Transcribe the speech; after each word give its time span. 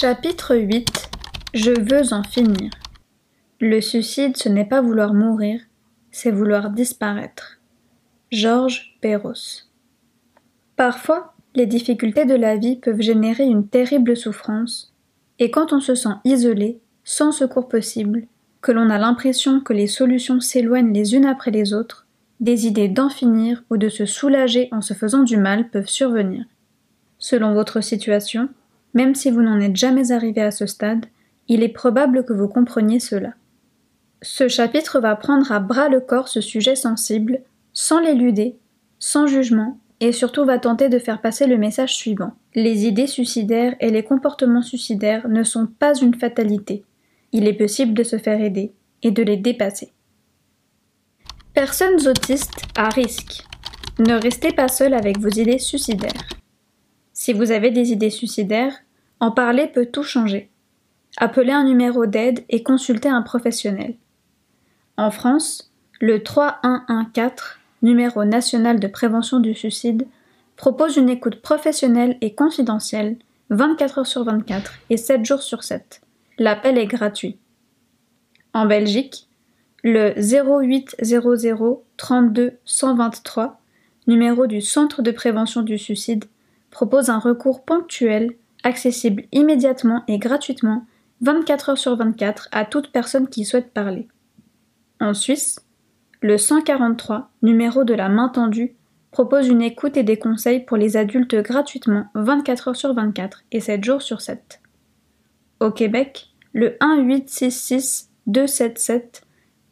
Chapitre 0.00 0.56
8 0.56 1.10
Je 1.52 1.72
veux 1.72 2.14
en 2.14 2.22
finir. 2.22 2.70
Le 3.60 3.82
suicide, 3.82 4.34
ce 4.38 4.48
n'est 4.48 4.64
pas 4.64 4.80
vouloir 4.80 5.12
mourir, 5.12 5.60
c'est 6.10 6.30
vouloir 6.30 6.70
disparaître. 6.70 7.60
Georges 8.32 8.96
Perros. 9.02 9.66
Parfois, 10.76 11.34
les 11.54 11.66
difficultés 11.66 12.24
de 12.24 12.34
la 12.34 12.56
vie 12.56 12.76
peuvent 12.76 13.02
générer 13.02 13.44
une 13.44 13.68
terrible 13.68 14.16
souffrance, 14.16 14.94
et 15.38 15.50
quand 15.50 15.74
on 15.74 15.80
se 15.80 15.94
sent 15.94 16.16
isolé, 16.24 16.80
sans 17.04 17.30
secours 17.30 17.68
possible, 17.68 18.26
que 18.62 18.72
l'on 18.72 18.88
a 18.88 18.96
l'impression 18.96 19.60
que 19.60 19.74
les 19.74 19.86
solutions 19.86 20.40
s'éloignent 20.40 20.94
les 20.94 21.14
unes 21.14 21.26
après 21.26 21.50
les 21.50 21.74
autres, 21.74 22.06
des 22.40 22.66
idées 22.66 22.88
d'en 22.88 23.10
finir 23.10 23.64
ou 23.68 23.76
de 23.76 23.90
se 23.90 24.06
soulager 24.06 24.70
en 24.72 24.80
se 24.80 24.94
faisant 24.94 25.24
du 25.24 25.36
mal 25.36 25.68
peuvent 25.68 25.90
survenir. 25.90 26.46
Selon 27.18 27.52
votre 27.52 27.82
situation, 27.82 28.48
même 28.94 29.14
si 29.14 29.30
vous 29.30 29.42
n'en 29.42 29.60
êtes 29.60 29.76
jamais 29.76 30.12
arrivé 30.12 30.40
à 30.42 30.50
ce 30.50 30.66
stade, 30.66 31.06
il 31.48 31.62
est 31.62 31.68
probable 31.68 32.24
que 32.24 32.32
vous 32.32 32.48
compreniez 32.48 33.00
cela. 33.00 33.34
Ce 34.22 34.48
chapitre 34.48 35.00
va 35.00 35.16
prendre 35.16 35.50
à 35.52 35.60
bras 35.60 35.88
le 35.88 36.00
corps 36.00 36.28
ce 36.28 36.40
sujet 36.40 36.76
sensible, 36.76 37.40
sans 37.72 38.00
l'éluder, 38.00 38.56
sans 38.98 39.26
jugement, 39.26 39.78
et 40.00 40.12
surtout 40.12 40.44
va 40.44 40.58
tenter 40.58 40.88
de 40.88 40.98
faire 40.98 41.20
passer 41.20 41.46
le 41.46 41.58
message 41.58 41.94
suivant. 41.94 42.32
Les 42.54 42.86
idées 42.86 43.06
suicidaires 43.06 43.76
et 43.80 43.90
les 43.90 44.02
comportements 44.02 44.62
suicidaires 44.62 45.28
ne 45.28 45.42
sont 45.42 45.66
pas 45.66 45.94
une 45.94 46.14
fatalité. 46.14 46.84
Il 47.32 47.46
est 47.46 47.54
possible 47.54 47.94
de 47.94 48.02
se 48.02 48.18
faire 48.18 48.40
aider 48.40 48.72
et 49.02 49.10
de 49.10 49.22
les 49.22 49.36
dépasser. 49.36 49.92
Personnes 51.54 52.06
autistes 52.08 52.62
à 52.76 52.88
risque. 52.88 53.44
Ne 53.98 54.14
restez 54.14 54.52
pas 54.52 54.68
seul 54.68 54.94
avec 54.94 55.18
vos 55.18 55.28
idées 55.28 55.58
suicidaires. 55.58 56.39
Si 57.20 57.34
vous 57.34 57.50
avez 57.50 57.70
des 57.70 57.92
idées 57.92 58.08
suicidaires, 58.08 58.72
en 59.20 59.30
parler 59.30 59.66
peut 59.66 59.84
tout 59.84 60.02
changer. 60.02 60.48
Appelez 61.18 61.52
un 61.52 61.64
numéro 61.64 62.06
d'aide 62.06 62.46
et 62.48 62.62
consultez 62.62 63.10
un 63.10 63.20
professionnel. 63.20 63.96
En 64.96 65.10
France, 65.10 65.70
le 66.00 66.22
3114, 66.22 67.58
numéro 67.82 68.24
national 68.24 68.80
de 68.80 68.86
prévention 68.86 69.38
du 69.38 69.54
suicide, 69.54 70.06
propose 70.56 70.96
une 70.96 71.10
écoute 71.10 71.42
professionnelle 71.42 72.16
et 72.22 72.34
confidentielle 72.34 73.18
24 73.50 73.98
heures 73.98 74.06
sur 74.06 74.24
24 74.24 74.78
et 74.88 74.96
7 74.96 75.22
jours 75.22 75.42
sur 75.42 75.62
7. 75.62 76.00
L'appel 76.38 76.78
est 76.78 76.86
gratuit. 76.86 77.36
En 78.54 78.64
Belgique, 78.64 79.28
le 79.84 80.14
0800 80.16 81.82
32 81.98 82.54
123, 82.64 83.60
numéro 84.06 84.46
du 84.46 84.62
Centre 84.62 85.02
de 85.02 85.10
prévention 85.10 85.60
du 85.60 85.76
suicide, 85.76 86.24
propose 86.70 87.10
un 87.10 87.18
recours 87.18 87.64
ponctuel, 87.64 88.34
accessible 88.62 89.24
immédiatement 89.32 90.04
et 90.08 90.18
gratuitement, 90.18 90.84
24 91.22 91.70
heures 91.70 91.78
sur 91.78 91.96
24 91.96 92.48
à 92.52 92.64
toute 92.64 92.92
personne 92.92 93.28
qui 93.28 93.44
souhaite 93.44 93.72
parler. 93.72 94.08
En 95.00 95.14
Suisse, 95.14 95.60
le 96.20 96.36
143, 96.36 97.30
numéro 97.42 97.84
de 97.84 97.94
la 97.94 98.08
main 98.08 98.28
tendue, 98.28 98.74
propose 99.10 99.48
une 99.48 99.62
écoute 99.62 99.96
et 99.96 100.02
des 100.02 100.18
conseils 100.18 100.60
pour 100.60 100.76
les 100.76 100.96
adultes 100.96 101.34
gratuitement 101.36 102.06
24 102.14 102.68
heures 102.68 102.76
sur 102.76 102.94
24 102.94 103.42
et 103.52 103.60
7 103.60 103.82
jours 103.82 104.02
sur 104.02 104.20
7. 104.20 104.60
Au 105.60 105.70
Québec, 105.70 106.30
le 106.52 106.76
1866 106.82 108.10
277 108.26 109.22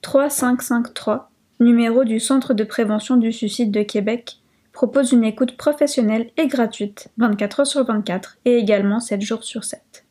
3553, 0.03 1.31
numéro 1.61 2.05
du 2.05 2.21
Centre 2.21 2.55
de 2.55 2.65
prévention 2.65 3.17
du 3.17 3.33
suicide 3.33 3.71
de 3.71 3.83
Québec, 3.83 4.39
propose 4.79 5.11
une 5.11 5.25
écoute 5.25 5.57
professionnelle 5.57 6.31
et 6.37 6.47
gratuite 6.47 7.09
24 7.17 7.61
heures 7.61 7.67
sur 7.67 7.85
24 7.85 8.39
et 8.45 8.59
également 8.59 9.01
7 9.01 9.21
jours 9.21 9.43
sur 9.43 9.65
7. 9.65 10.07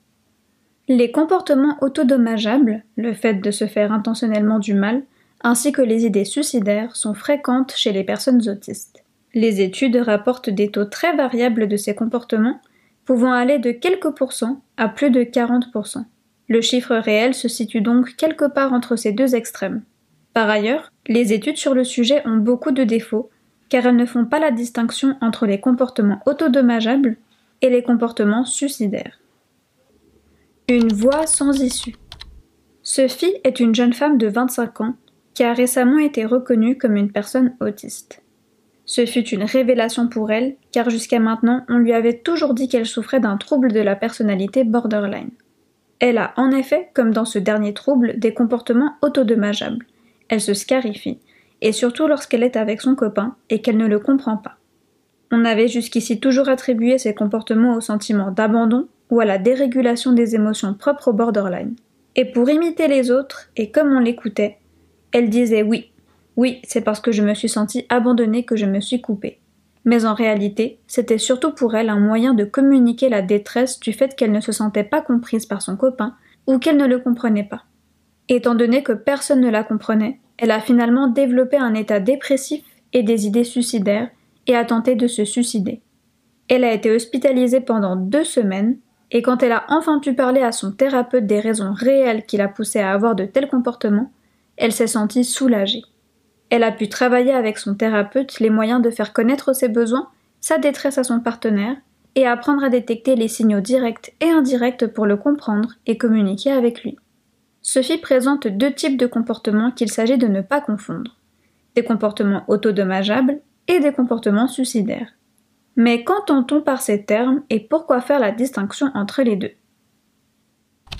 Les 0.90 1.10
comportements 1.10 1.78
autodommageables, 1.80 2.84
le 2.98 3.14
fait 3.14 3.36
de 3.36 3.50
se 3.50 3.66
faire 3.66 3.94
intentionnellement 3.94 4.60
du 4.60 4.74
mal, 4.74 5.04
ainsi 5.42 5.72
que 5.72 5.82
les 5.82 6.06
idées 6.06 6.26
suicidaires 6.26 6.98
sont 6.98 7.14
fréquentes 7.14 7.76
chez 7.78 7.94
les 7.94 8.04
personnes 8.04 8.50
autistes. 8.50 9.06
Les 9.34 9.62
études 9.62 9.96
rapportent 9.96 10.50
des 10.50 10.70
taux 10.70 10.84
très 10.84 11.16
variables 11.16 11.70
de 11.70 11.78
ces 11.78 11.96
comportements, 11.96 12.60
pouvant 13.06 13.32
aller 13.32 13.60
de 13.60 13.72
quelques 13.72 14.12
pourcents 14.12 14.62
à 14.76 14.90
plus 14.90 15.12
de 15.12 15.22
40%. 15.22 16.04
Le 16.50 16.60
chiffre 16.60 16.98
réel 16.98 17.34
se 17.34 17.48
situe 17.48 17.80
donc 17.80 18.18
quelque 18.18 18.44
part 18.44 18.74
entre 18.74 18.98
ces 18.98 19.14
deux 19.14 19.34
extrêmes. 19.34 19.84
Par 20.34 20.50
ailleurs, 20.50 20.92
les 21.08 21.32
études 21.32 21.56
sur 21.56 21.74
le 21.74 21.86
sujet 21.86 22.22
ont 22.28 22.36
beaucoup 22.36 22.72
de 22.72 22.84
défauts 22.84 23.30
car 23.70 23.86
elles 23.86 23.96
ne 23.96 24.06
font 24.06 24.26
pas 24.26 24.40
la 24.40 24.52
distinction 24.52 25.18
entre 25.22 25.46
les 25.46 25.60
comportements 25.60 26.22
autodommageables 26.26 27.18
et 27.62 27.70
les 27.70 27.84
comportements 27.84 28.46
suicidaires. 28.46 29.20
Une 30.70 30.92
voie 30.92 31.28
sans 31.28 31.62
issue. 31.62 31.96
Sophie 32.84 33.36
est 33.44 33.60
une 33.60 33.76
jeune 33.76 33.94
femme 33.94 34.18
de 34.18 34.28
25 34.28 34.82
ans 34.82 34.96
qui 35.34 35.44
a 35.44 35.54
récemment 35.54 36.00
été 36.00 36.26
reconnue 36.26 36.78
comme 36.78 36.96
une 36.96 37.12
personne 37.12 37.56
autiste. 37.60 38.22
Ce 38.86 39.06
fut 39.06 39.28
une 39.28 39.44
révélation 39.44 40.08
pour 40.08 40.32
elle, 40.32 40.56
car 40.72 40.90
jusqu'à 40.90 41.20
maintenant 41.20 41.66
on 41.68 41.78
lui 41.78 41.94
avait 41.94 42.20
toujours 42.20 42.54
dit 42.54 42.70
qu'elle 42.70 42.86
souffrait 42.86 43.20
d'un 43.20 43.38
trouble 43.38 43.72
de 43.72 43.82
la 43.82 43.96
personnalité 43.96 44.64
borderline. 44.64 45.32
Elle 46.00 46.18
a 46.18 46.34
en 46.38 46.52
effet, 46.52 46.90
comme 46.94 47.12
dans 47.12 47.26
ce 47.26 47.40
dernier 47.40 47.74
trouble, 47.74 48.18
des 48.18 48.34
comportements 48.34 48.96
autodommageables. 49.02 49.86
Elle 50.30 50.42
se 50.42 50.54
scarifie, 50.54 51.20
et 51.62 51.72
surtout 51.72 52.08
lorsqu'elle 52.08 52.44
est 52.44 52.56
avec 52.56 52.82
son 52.82 52.96
copain 52.96 53.36
et 53.50 53.62
qu'elle 53.62 53.78
ne 53.78 53.88
le 53.88 54.00
comprend 54.00 54.38
pas. 54.38 54.58
On 55.32 55.44
avait 55.44 55.68
jusqu'ici 55.68 56.20
toujours 56.20 56.50
attribué 56.50 56.98
ces 56.98 57.14
comportements 57.14 57.76
au 57.76 57.82
sentiment 57.82 58.32
d'abandon 58.32 58.88
ou 59.10 59.20
à 59.20 59.26
la 59.26 59.38
dérégulation 59.38 60.14
des 60.14 60.36
émotions 60.36 60.74
propres 60.74 61.10
au 61.10 61.14
borderline. 61.14 61.76
Et 62.16 62.26
pour 62.26 62.50
imiter 62.50 62.88
les 62.88 63.12
autres, 63.12 63.50
et 63.56 63.72
comme 63.72 63.94
on 63.94 64.00
l'écoutait, 64.00 64.58
elle 65.12 65.30
disait 65.30 65.64
oui, 65.64 65.92
oui, 66.36 66.62
c'est 66.64 66.82
parce 66.82 67.00
que 67.00 67.12
je 67.12 67.24
me 67.24 67.34
suis 67.34 67.50
sentie 67.50 67.86
abandonnée 67.90 68.44
que 68.44 68.56
je 68.56 68.66
me 68.66 68.80
suis 68.80 69.02
coupée. 69.02 69.40
Mais 69.86 70.06
en 70.06 70.14
réalité, 70.14 70.80
c'était 70.88 71.18
surtout 71.18 71.52
pour 71.52 71.76
elle 71.76 71.90
un 71.90 72.00
moyen 72.00 72.34
de 72.34 72.44
communiquer 72.44 73.10
la 73.10 73.22
détresse 73.22 73.80
du 73.80 73.94
fait 73.94 74.16
qu'elle 74.16 74.32
ne 74.32 74.42
se 74.42 74.52
sentait 74.52 74.84
pas 74.84 75.02
comprise 75.02 75.46
par 75.46 75.62
son 75.62 75.78
copain 75.78 76.16
ou 76.46 76.60
qu'elle 76.60 76.78
ne 76.78 76.88
le 76.88 77.00
comprenait 77.00 77.44
pas. 77.44 77.64
Étant 78.30 78.56
donné 78.56 78.84
que 78.84 78.92
personne 78.92 79.42
ne 79.42 79.50
la 79.50 79.64
comprenait, 79.64 80.20
elle 80.38 80.52
a 80.52 80.60
finalement 80.60 81.08
développé 81.08 81.58
un 81.58 81.74
état 81.74 82.00
dépressif 82.00 82.64
et 82.94 83.04
des 83.04 83.26
idées 83.26 83.44
suicidaires 83.44 84.10
et 84.46 84.56
a 84.56 84.66
tenté 84.66 84.96
de 84.96 85.08
se 85.08 85.26
suicider. 85.26 85.82
Elle 86.48 86.64
a 86.64 86.74
été 86.74 86.92
hospitalisée 86.92 87.62
pendant 87.62 87.96
deux 87.96 88.24
semaines 88.24 88.78
et 89.12 89.22
quand 89.22 89.44
elle 89.44 89.52
a 89.52 89.66
enfin 89.70 90.00
pu 90.00 90.14
parler 90.14 90.42
à 90.42 90.52
son 90.52 90.72
thérapeute 90.72 91.26
des 91.26 91.40
raisons 91.40 91.74
réelles 91.74 92.26
qui 92.26 92.38
la 92.38 92.48
poussaient 92.48 92.82
à 92.82 92.94
avoir 92.94 93.16
de 93.16 93.26
tels 93.26 93.50
comportements, 93.50 94.12
elle 94.58 94.72
s'est 94.72 94.88
sentie 94.88 95.24
soulagée. 95.24 95.84
Elle 96.50 96.64
a 96.64 96.72
pu 96.72 96.88
travailler 96.88 97.34
avec 97.34 97.58
son 97.58 97.76
thérapeute 97.76 98.40
les 98.40 98.50
moyens 98.50 98.82
de 98.82 98.90
faire 98.90 99.14
connaître 99.14 99.54
ses 99.54 99.70
besoins, 99.70 100.10
sa 100.40 100.58
détresse 100.58 100.98
à 100.98 101.04
son 101.04 101.20
partenaire, 101.20 101.76
et 102.16 102.26
apprendre 102.26 102.64
à 102.64 102.70
détecter 102.70 103.16
les 103.16 103.28
signaux 103.28 103.60
directs 103.60 104.16
et 104.22 104.30
indirects 104.30 104.88
pour 104.88 105.06
le 105.06 105.18
comprendre 105.18 105.74
et 105.86 105.98
communiquer 105.98 106.52
avec 106.52 106.84
lui. 106.84 106.98
Sophie 107.70 107.98
présente 107.98 108.48
deux 108.48 108.72
types 108.72 108.96
de 108.96 109.08
comportements 109.08 109.72
qu'il 109.72 109.92
s'agit 109.92 110.18
de 110.18 110.28
ne 110.28 110.40
pas 110.40 110.62
confondre. 110.62 111.18
Des 111.76 111.84
comportements 111.84 112.46
autodommageables 112.48 113.42
et 113.68 113.82
des 113.82 113.92
comportements 113.92 114.48
suicidaires. 114.48 115.12
Mais 115.76 116.06
qu'entend-on 116.06 116.62
par 116.62 116.82
ces 116.82 117.04
termes 117.04 117.44
et 117.50 117.60
pourquoi 117.60 118.00
faire 118.00 118.22
la 118.22 118.32
distinction 118.32 118.90
entre 118.94 119.22
les 119.22 119.36
deux? 119.36 119.52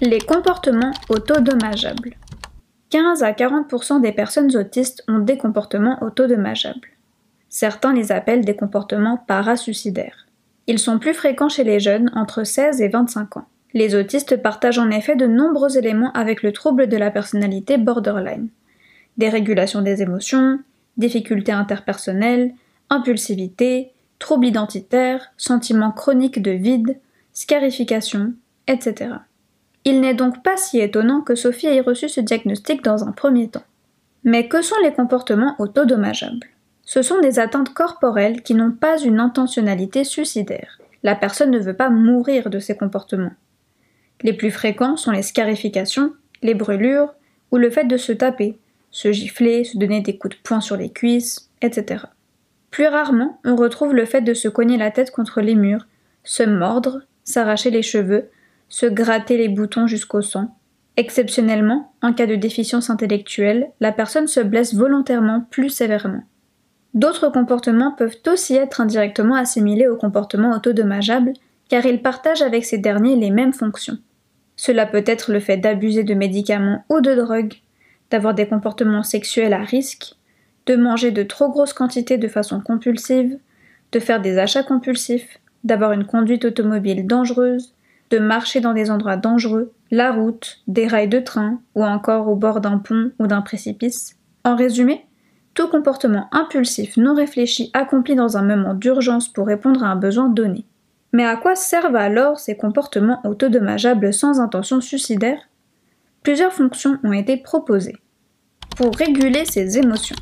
Les 0.02 0.20
comportements 0.20 0.92
autodommageables. 1.08 2.18
15 2.90 3.24
à 3.24 3.32
40% 3.32 4.02
des 4.02 4.12
personnes 4.12 4.54
autistes 4.58 5.06
ont 5.08 5.20
des 5.20 5.38
comportements 5.38 6.04
autodommageables. 6.04 6.90
Certains 7.48 7.94
les 7.94 8.12
appellent 8.12 8.44
des 8.44 8.58
comportements 8.58 9.24
parasuicidaires. 9.26 10.28
Ils 10.68 10.80
sont 10.80 11.00
plus 11.00 11.14
fréquents 11.14 11.48
chez 11.48 11.64
les 11.64 11.80
jeunes 11.80 12.12
entre 12.14 12.44
16 12.44 12.82
et 12.82 12.90
25 12.90 13.38
ans. 13.38 13.48
Les 13.78 13.94
autistes 13.94 14.42
partagent 14.42 14.80
en 14.80 14.90
effet 14.90 15.16
de 15.16 15.28
nombreux 15.28 15.78
éléments 15.78 16.12
avec 16.14 16.42
le 16.42 16.52
trouble 16.52 16.90
de 16.90 16.98
la 16.98 17.12
personnalité 17.12 17.78
borderline. 17.78 18.48
Dérégulation 19.20 19.84
des 19.84 20.02
émotions, 20.02 20.58
difficultés 20.98 21.52
interpersonnelles, 21.52 22.56
impulsivité, 22.90 23.92
troubles 24.18 24.48
identitaires, 24.48 25.32
sentiments 25.38 25.92
chroniques 25.92 26.42
de 26.42 26.50
vide, 26.50 26.98
scarification, 27.34 28.34
etc. 28.66 29.12
Il 29.86 30.02
n'est 30.02 30.16
donc 30.16 30.42
pas 30.42 30.58
si 30.58 30.80
étonnant 30.80 31.22
que 31.22 31.36
Sophie 31.36 31.68
ait 31.68 31.82
reçu 31.82 32.10
ce 32.10 32.22
diagnostic 32.22 32.84
dans 32.84 33.04
un 33.04 33.12
premier 33.12 33.48
temps. 33.48 33.66
Mais 34.24 34.48
que 34.48 34.64
sont 34.64 34.82
les 34.82 34.94
comportements 34.94 35.54
autodommageables? 35.60 36.48
Ce 36.84 37.04
sont 37.04 37.20
des 37.20 37.38
atteintes 37.38 37.76
corporelles 37.76 38.42
qui 38.42 38.56
n'ont 38.56 38.72
pas 38.72 38.98
une 38.98 39.20
intentionnalité 39.20 40.04
suicidaire. 40.04 40.80
La 41.04 41.14
personne 41.14 41.52
ne 41.52 41.60
veut 41.60 41.76
pas 41.76 41.92
mourir 41.92 42.50
de 42.50 42.58
ces 42.58 42.76
comportements. 42.76 43.34
Les 44.24 44.34
plus 44.34 44.52
fréquents 44.52 44.98
sont 44.98 45.12
les 45.12 45.22
scarifications, 45.22 46.14
les 46.42 46.54
brûlures 46.54 47.14
ou 47.52 47.58
le 47.58 47.70
fait 47.70 47.86
de 47.86 47.98
se 47.98 48.12
taper, 48.12 48.58
se 48.92 49.12
gifler, 49.12 49.64
se 49.64 49.78
donner 49.78 50.02
des 50.02 50.18
coups 50.18 50.36
de 50.36 50.42
poing 50.42 50.62
sur 50.62 50.78
les 50.78 50.90
cuisses, 50.90 51.50
etc. 51.62 52.06
Plus 52.72 52.88
rarement, 52.88 53.40
on 53.46 53.56
retrouve 53.56 53.94
le 53.94 54.06
fait 54.06 54.22
de 54.22 54.34
se 54.34 54.48
cogner 54.48 54.78
la 54.78 54.92
tête 54.92 55.12
contre 55.12 55.42
les 55.42 55.56
murs, 55.56 55.88
se 56.24 56.44
mordre, 56.44 57.02
s'arracher 57.24 57.72
les 57.72 57.84
cheveux, 57.84 58.30
se 58.70 58.86
gratter 58.86 59.38
les 59.38 59.50
boutons 59.50 59.88
jusqu'au 59.88 60.22
sang. 60.22 60.56
Exceptionnellement, 60.98 61.94
en 62.02 62.12
cas 62.12 62.26
de 62.26 62.36
déficience 62.36 62.90
intellectuelle, 62.90 63.70
la 63.80 63.92
personne 63.92 64.28
se 64.28 64.40
blesse 64.40 64.74
volontairement 64.74 65.46
plus 65.52 65.70
sévèrement. 65.70 66.24
D'autres 66.94 67.30
comportements 67.30 67.92
peuvent 67.92 68.18
aussi 68.28 68.56
être 68.56 68.82
indirectement 68.82 69.36
assimilés 69.36 69.88
aux 69.88 69.98
comportements 69.98 70.56
autodommageables, 70.56 71.34
car 71.70 71.86
ils 71.86 72.02
partagent 72.02 72.42
avec 72.42 72.66
ces 72.66 72.80
derniers 72.80 73.16
les 73.16 73.30
mêmes 73.30 73.54
fonctions. 73.54 74.00
Cela 74.58 74.86
peut 74.86 75.04
être 75.06 75.32
le 75.32 75.40
fait 75.40 75.58
d'abuser 75.58 76.04
de 76.04 76.14
médicaments 76.14 76.84
ou 76.90 77.00
de 77.00 77.16
drogues, 77.16 77.54
d'avoir 78.12 78.34
des 78.34 78.48
comportements 78.48 79.04
sexuels 79.04 79.54
à 79.54 79.64
risque, 79.64 80.16
de 80.66 80.76
manger 80.76 81.12
de 81.12 81.24
trop 81.24 81.50
grosses 81.50 81.74
quantités 81.74 82.18
de 82.18 82.28
façon 82.28 82.60
compulsive, 82.60 83.38
de 83.94 84.00
faire 84.00 84.22
des 84.22 84.38
achats 84.38 84.64
compulsifs, 84.64 85.40
d'avoir 85.64 85.94
une 85.94 86.06
conduite 86.06 86.44
automobile 86.44 87.08
dangereuse, 87.08 87.74
de 88.10 88.20
marcher 88.20 88.60
dans 88.60 88.74
des 88.74 88.90
endroits 88.90 89.18
dangereux, 89.18 89.72
la 89.92 90.12
route, 90.12 90.60
des 90.68 90.88
rails 90.88 91.08
de 91.08 91.20
train 91.20 91.62
ou 91.76 91.86
encore 91.86 92.28
au 92.28 92.36
bord 92.36 92.60
d'un 92.60 92.80
pont 92.80 93.12
ou 93.20 93.28
d'un 93.28 93.42
précipice. 93.42 94.18
En 94.44 94.56
résumé, 94.56 95.06
tout 95.54 95.68
comportement 95.68 96.28
impulsif 96.32 96.98
non 96.98 97.14
réfléchi 97.16 97.70
accompli 97.74 98.16
dans 98.16 98.38
un 98.38 98.44
moment 98.44 98.74
d'urgence 98.74 99.28
pour 99.28 99.48
répondre 99.48 99.84
à 99.84 99.88
un 99.88 99.96
besoin 99.96 100.30
donné. 100.30 100.66
Mais 101.14 101.26
à 101.26 101.36
quoi 101.36 101.56
servent 101.56 101.96
alors 101.96 102.40
ces 102.40 102.58
comportements 102.58 103.22
autodommageables 103.24 104.14
sans 104.14 104.40
intention 104.40 104.82
suicidaire? 104.82 105.40
Plusieurs 106.24 106.54
fonctions 106.54 106.98
ont 107.04 107.14
été 107.14 107.38
proposées. 107.38 107.98
Pour 108.76 108.96
réguler 108.96 109.46
ses 109.46 109.78
émotions. 109.78 110.18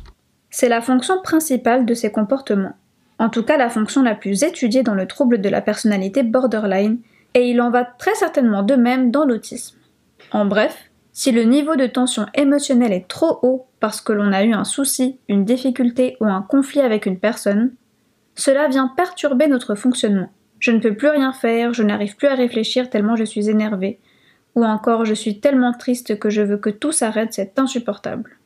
C'est 0.50 0.68
la 0.68 0.80
fonction 0.80 1.20
principale 1.20 1.84
de 1.84 1.94
ces 1.94 2.10
comportements, 2.10 2.76
en 3.18 3.28
tout 3.28 3.42
cas 3.42 3.56
la 3.56 3.68
fonction 3.68 4.02
la 4.02 4.14
plus 4.14 4.42
étudiée 4.42 4.82
dans 4.82 4.94
le 4.94 5.06
trouble 5.06 5.40
de 5.40 5.48
la 5.48 5.60
personnalité 5.60 6.22
borderline, 6.22 6.98
et 7.34 7.50
il 7.50 7.60
en 7.60 7.70
va 7.70 7.84
très 7.84 8.14
certainement 8.14 8.62
de 8.62 8.74
même 8.74 9.10
dans 9.10 9.26
l'autisme. 9.26 9.76
En 10.32 10.46
bref, 10.46 10.90
si 11.12 11.32
le 11.32 11.44
niveau 11.44 11.76
de 11.76 11.86
tension 11.86 12.26
émotionnelle 12.34 12.92
est 12.92 13.08
trop 13.08 13.38
haut 13.42 13.66
parce 13.80 14.00
que 14.00 14.12
l'on 14.12 14.32
a 14.32 14.44
eu 14.44 14.52
un 14.52 14.64
souci, 14.64 15.18
une 15.28 15.44
difficulté 15.44 16.16
ou 16.20 16.26
un 16.26 16.42
conflit 16.42 16.80
avec 16.80 17.06
une 17.06 17.18
personne, 17.18 17.72
cela 18.34 18.68
vient 18.68 18.88
perturber 18.88 19.48
notre 19.48 19.74
fonctionnement. 19.74 20.30
Je 20.58 20.70
ne 20.70 20.78
peux 20.78 20.94
plus 20.94 21.08
rien 21.08 21.32
faire, 21.32 21.74
je 21.74 21.82
n'arrive 21.82 22.16
plus 22.16 22.28
à 22.28 22.34
réfléchir 22.34 22.90
tellement 22.90 23.16
je 23.16 23.24
suis 23.24 23.50
énervé, 23.50 23.98
ou 24.54 24.64
encore 24.64 25.04
je 25.04 25.14
suis 25.14 25.40
tellement 25.40 25.72
triste 25.72 26.18
que 26.18 26.30
je 26.30 26.42
veux 26.42 26.56
que 26.56 26.70
tout 26.70 26.92
s'arrête, 26.92 27.32
c'est 27.32 27.58
insupportable. 27.58 28.36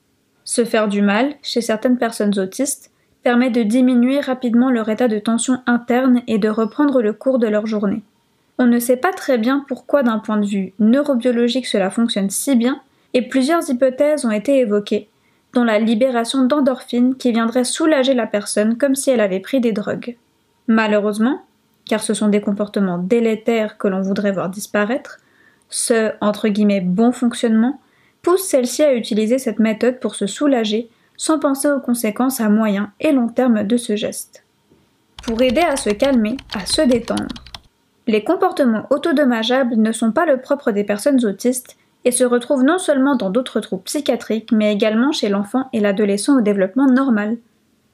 Se 0.45 0.65
faire 0.65 0.89
du 0.89 1.03
mal, 1.03 1.35
chez 1.43 1.61
certaines 1.61 1.99
personnes 1.99 2.39
autistes, 2.39 2.91
permet 3.23 3.51
de 3.51 3.63
diminuer 3.63 4.21
rapidement 4.21 4.71
leur 4.71 4.89
état 4.89 5.09
de 5.09 5.19
tension 5.19 5.59
interne 5.67 6.23
et 6.27 6.39
de 6.39 6.49
reprendre 6.49 7.03
le 7.03 7.13
cours 7.13 7.39
de 7.39 7.47
leur 7.47 7.67
journée. 7.67 8.03
On 8.59 8.67
ne 8.67 8.79
sait 8.79 8.97
pas 8.97 9.13
très 9.13 9.39
bien 9.39 9.65
pourquoi 9.69 10.03
d'un 10.03 10.19
point 10.19 10.39
de 10.39 10.47
vue 10.47 10.73
neurobiologique 10.79 11.67
cela 11.67 11.91
fonctionne 11.91 12.31
si 12.31 12.57
bien, 12.57 12.81
et 13.15 13.23
plusieurs 13.23 13.69
hypothèses 13.71 14.25
ont 14.25 14.31
été 14.31 14.59
évoquées, 14.59 15.09
dont 15.55 15.65
la 15.65 15.79
libération 15.79 16.45
d'endorphines 16.45 17.17
qui 17.17 17.33
viendrait 17.33 17.65
soulager 17.65 18.15
la 18.15 18.27
personne 18.27 18.77
comme 18.77 18.95
si 18.95 19.11
elle 19.11 19.21
avait 19.21 19.41
pris 19.41 19.61
des 19.61 19.73
drogues. 19.73 20.17
Malheureusement, 20.69 21.43
car 21.91 22.05
ce 22.05 22.15
sont 22.15 22.29
des 22.29 22.41
comportements 22.41 22.99
délétères 22.99 23.77
que 23.77 23.89
l'on 23.89 24.01
voudrait 24.01 24.31
voir 24.31 24.49
disparaître, 24.49 25.19
ce 25.71 26.13
entre 26.21 26.47
guillemets 26.47 26.81
bon 26.81 27.11
fonctionnement 27.11 27.81
pousse 28.23 28.45
celle-ci 28.45 28.85
à 28.85 28.95
utiliser 28.95 29.39
cette 29.39 29.59
méthode 29.59 29.99
pour 29.99 30.15
se 30.15 30.29
soulager 30.29 30.89
sans 31.17 31.41
penser 31.41 31.69
aux 31.69 31.81
conséquences 31.81 32.41
à 32.41 32.49
moyen 32.49 32.93
et 33.01 33.11
long 33.11 33.27
terme 33.27 33.65
de 33.65 33.77
ce 33.77 33.97
geste. 33.97 34.45
Pour 35.25 35.43
aider 35.43 35.63
à 35.63 35.75
se 35.75 35.91
calmer, 35.91 36.37
à 36.55 36.65
se 36.65 36.81
détendre, 36.83 37.27
les 38.07 38.23
comportements 38.23 38.87
autodommageables 38.91 39.75
ne 39.75 39.91
sont 39.91 40.13
pas 40.13 40.27
le 40.27 40.37
propre 40.37 40.71
des 40.71 40.85
personnes 40.85 41.25
autistes 41.27 41.77
et 42.05 42.13
se 42.13 42.23
retrouvent 42.23 42.63
non 42.63 42.79
seulement 42.79 43.17
dans 43.17 43.31
d'autres 43.31 43.59
troubles 43.59 43.83
psychiatriques, 43.83 44.53
mais 44.53 44.73
également 44.73 45.11
chez 45.11 45.29
l'enfant 45.29 45.69
et 45.73 45.81
l'adolescent 45.81 46.39
au 46.39 46.41
développement 46.41 46.87
normal. 46.87 47.37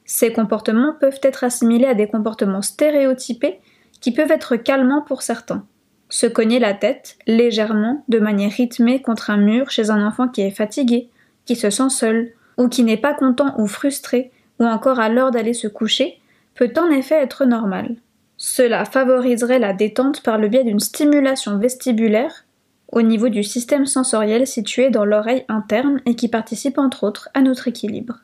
Ces 0.05 0.31
comportements 0.31 0.93
peuvent 0.93 1.19
être 1.23 1.43
assimilés 1.43 1.87
à 1.87 1.95
des 1.95 2.07
comportements 2.07 2.61
stéréotypés 2.61 3.59
qui 3.99 4.11
peuvent 4.11 4.31
être 4.31 4.55
calmants 4.55 5.01
pour 5.01 5.21
certains. 5.21 5.65
Se 6.09 6.25
cogner 6.25 6.59
la 6.59 6.73
tête, 6.73 7.17
légèrement, 7.27 8.03
de 8.07 8.19
manière 8.19 8.51
rythmée 8.51 9.01
contre 9.01 9.29
un 9.29 9.37
mur 9.37 9.71
chez 9.71 9.89
un 9.89 10.05
enfant 10.05 10.27
qui 10.27 10.41
est 10.41 10.51
fatigué, 10.51 11.09
qui 11.45 11.55
se 11.55 11.69
sent 11.69 11.89
seul, 11.89 12.31
ou 12.57 12.69
qui 12.69 12.83
n'est 12.83 12.97
pas 12.97 13.13
content 13.13 13.53
ou 13.57 13.67
frustré, 13.67 14.31
ou 14.59 14.65
encore 14.65 14.99
à 14.99 15.09
l'heure 15.09 15.31
d'aller 15.31 15.53
se 15.53 15.67
coucher, 15.67 16.19
peut 16.55 16.71
en 16.77 16.89
effet 16.89 17.15
être 17.15 17.45
normal. 17.45 17.95
Cela 18.37 18.85
favoriserait 18.85 19.59
la 19.59 19.73
détente 19.73 20.21
par 20.21 20.37
le 20.37 20.47
biais 20.47 20.63
d'une 20.63 20.79
stimulation 20.79 21.57
vestibulaire 21.57 22.45
au 22.91 23.01
niveau 23.01 23.29
du 23.29 23.43
système 23.43 23.85
sensoriel 23.85 24.47
situé 24.47 24.89
dans 24.89 25.05
l'oreille 25.05 25.43
interne 25.49 26.01
et 26.05 26.15
qui 26.15 26.29
participe 26.29 26.77
entre 26.77 27.03
autres 27.03 27.29
à 27.33 27.41
notre 27.41 27.67
équilibre. 27.67 28.19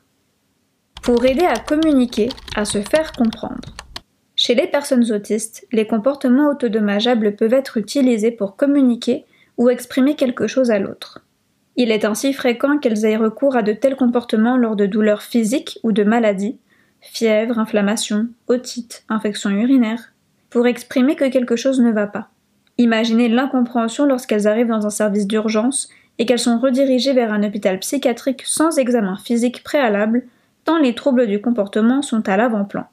Pour 1.02 1.24
aider 1.26 1.44
à 1.44 1.58
communiquer, 1.58 2.30
à 2.56 2.64
se 2.64 2.80
faire 2.80 3.12
comprendre. 3.12 3.74
Chez 4.46 4.54
les 4.54 4.66
personnes 4.66 5.10
autistes, 5.10 5.66
les 5.72 5.86
comportements 5.86 6.50
autodommageables 6.50 7.34
peuvent 7.34 7.54
être 7.54 7.78
utilisés 7.78 8.30
pour 8.30 8.56
communiquer 8.56 9.24
ou 9.56 9.70
exprimer 9.70 10.16
quelque 10.16 10.46
chose 10.46 10.70
à 10.70 10.78
l'autre. 10.78 11.24
Il 11.76 11.90
est 11.90 12.04
ainsi 12.04 12.34
fréquent 12.34 12.76
qu'elles 12.76 13.06
aient 13.06 13.16
recours 13.16 13.56
à 13.56 13.62
de 13.62 13.72
tels 13.72 13.96
comportements 13.96 14.58
lors 14.58 14.76
de 14.76 14.84
douleurs 14.84 15.22
physiques 15.22 15.78
ou 15.82 15.92
de 15.92 16.04
maladies, 16.04 16.58
fièvre, 17.00 17.58
inflammation, 17.58 18.28
otite, 18.46 19.04
infection 19.08 19.48
urinaire, 19.48 20.12
pour 20.50 20.66
exprimer 20.66 21.16
que 21.16 21.30
quelque 21.30 21.56
chose 21.56 21.80
ne 21.80 21.90
va 21.90 22.06
pas. 22.06 22.28
Imaginez 22.76 23.30
l'incompréhension 23.30 24.04
lorsqu'elles 24.04 24.46
arrivent 24.46 24.68
dans 24.68 24.84
un 24.84 24.90
service 24.90 25.26
d'urgence 25.26 25.88
et 26.18 26.26
qu'elles 26.26 26.38
sont 26.38 26.58
redirigées 26.58 27.14
vers 27.14 27.32
un 27.32 27.44
hôpital 27.44 27.78
psychiatrique 27.78 28.42
sans 28.44 28.76
examen 28.76 29.16
physique 29.16 29.64
préalable, 29.64 30.24
tant 30.66 30.76
les 30.76 30.94
troubles 30.94 31.28
du 31.28 31.40
comportement 31.40 32.02
sont 32.02 32.28
à 32.28 32.36
l'avant-plan. 32.36 32.84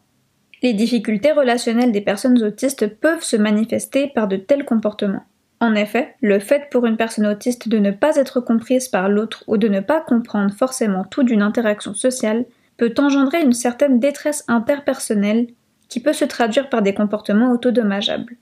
Les 0.61 0.73
difficultés 0.73 1.31
relationnelles 1.31 1.91
des 1.91 2.01
personnes 2.01 2.41
autistes 2.43 2.87
peuvent 2.87 3.23
se 3.23 3.35
manifester 3.35 4.11
par 4.13 4.27
de 4.27 4.37
tels 4.37 4.65
comportements. 4.65 5.25
En 5.59 5.75
effet, 5.75 6.15
le 6.21 6.39
fait 6.39 6.69
pour 6.71 6.85
une 6.85 6.97
personne 6.97 7.27
autiste 7.27 7.67
de 7.67 7.77
ne 7.77 7.91
pas 7.91 8.15
être 8.15 8.39
comprise 8.39 8.87
par 8.87 9.09
l'autre 9.09 9.43
ou 9.47 9.57
de 9.57 9.67
ne 9.67 9.79
pas 9.79 10.01
comprendre 10.01 10.53
forcément 10.53 11.03
tout 11.03 11.23
d'une 11.23 11.41
interaction 11.41 11.93
sociale 11.93 12.45
peut 12.77 12.93
engendrer 12.97 13.41
une 13.41 13.53
certaine 13.53 13.99
détresse 13.99 14.43
interpersonnelle 14.47 15.47
qui 15.87 15.99
peut 15.99 16.13
se 16.13 16.25
traduire 16.25 16.69
par 16.69 16.81
des 16.81 16.93
comportements 16.93 17.51
autodommageables. 17.51 18.37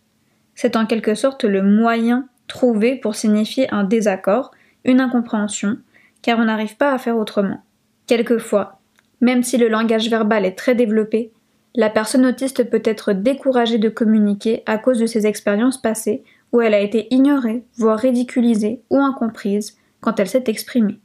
C'est 0.56 0.76
en 0.76 0.86
quelque 0.86 1.16
sorte 1.16 1.44
le 1.44 1.62
moyen 1.62 2.28
trouvé 2.48 2.96
pour 2.96 3.16
signifier 3.16 3.74
un 3.74 3.84
désaccord, 3.84 4.52
une 4.86 5.02
incompréhension, 5.02 5.78
car 6.22 6.40
on 6.40 6.46
n'arrive 6.46 6.78
pas 6.78 6.94
à 6.94 6.98
faire 6.98 7.18
autrement. 7.18 7.64
Quelquefois, 8.08 8.80
même 9.22 9.44
si 9.44 9.58
le 9.58 9.68
langage 9.68 10.10
verbal 10.10 10.46
est 10.46 10.58
très 10.58 10.76
développé, 10.76 11.32
la 11.76 11.90
personne 11.90 12.26
autiste 12.26 12.70
peut 12.70 12.82
être 12.84 13.14
découragée 13.14 13.78
de 13.78 13.90
communiquer 13.90 14.64
à 14.66 14.78
cause 14.78 15.00
de 15.00 15.06
ses 15.06 15.28
expériences 15.28 15.82
passées 15.82 16.24
où 16.52 16.62
elle 16.62 16.74
a 16.74 16.80
été 16.80 17.14
ignorée, 17.14 17.64
voire 17.78 18.00
ridiculisée 18.00 18.82
ou 18.90 18.98
incomprise 18.98 19.78
quand 20.02 20.20
elle 20.20 20.30
s'est 20.30 20.46
exprimée. 20.48 21.00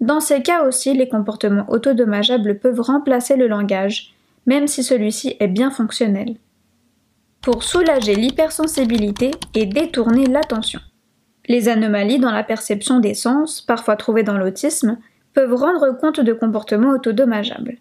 Dans 0.00 0.20
ces 0.20 0.42
cas 0.42 0.64
aussi, 0.64 0.94
les 0.94 1.08
comportements 1.08 1.68
autodommageables 1.68 2.58
peuvent 2.58 2.80
remplacer 2.80 3.36
le 3.36 3.48
langage, 3.48 4.14
même 4.44 4.66
si 4.66 4.82
celui-ci 4.82 5.36
est 5.40 5.48
bien 5.48 5.70
fonctionnel, 5.70 6.36
pour 7.40 7.64
soulager 7.64 8.14
l'hypersensibilité 8.14 9.30
et 9.54 9.66
détourner 9.66 10.26
l'attention. 10.26 10.80
Les 11.48 11.68
anomalies 11.68 12.18
dans 12.18 12.32
la 12.32 12.44
perception 12.44 13.00
des 13.00 13.14
sens, 13.14 13.60
parfois 13.60 13.96
trouvées 13.96 14.24
dans 14.24 14.36
l'autisme, 14.36 14.98
peuvent 15.32 15.54
rendre 15.54 15.92
compte 15.92 16.20
de 16.20 16.32
comportements 16.32 16.90
autodommageables. 16.90 17.78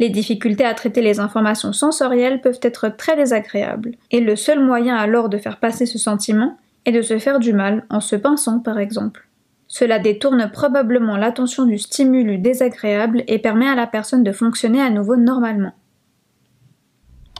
Les 0.00 0.08
difficultés 0.08 0.64
à 0.64 0.72
traiter 0.72 1.02
les 1.02 1.20
informations 1.20 1.74
sensorielles 1.74 2.40
peuvent 2.40 2.58
être 2.62 2.88
très 2.88 3.16
désagréables, 3.16 3.92
et 4.10 4.20
le 4.20 4.34
seul 4.34 4.64
moyen 4.64 4.96
alors 4.96 5.28
de 5.28 5.36
faire 5.36 5.60
passer 5.60 5.84
ce 5.84 5.98
sentiment 5.98 6.56
est 6.86 6.92
de 6.92 7.02
se 7.02 7.18
faire 7.18 7.38
du 7.38 7.52
mal 7.52 7.84
en 7.90 8.00
se 8.00 8.16
pinçant 8.16 8.60
par 8.60 8.78
exemple. 8.78 9.28
Cela 9.68 9.98
détourne 9.98 10.50
probablement 10.50 11.18
l'attention 11.18 11.66
du 11.66 11.78
stimulus 11.78 12.38
désagréable 12.38 13.24
et 13.28 13.38
permet 13.38 13.68
à 13.68 13.74
la 13.74 13.86
personne 13.86 14.24
de 14.24 14.32
fonctionner 14.32 14.80
à 14.80 14.88
nouveau 14.88 15.16
normalement. 15.16 15.74